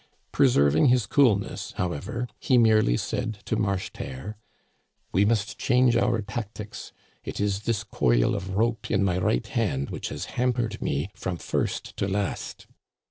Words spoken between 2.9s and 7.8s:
said to Marcheterre:" We must change our tactics. It is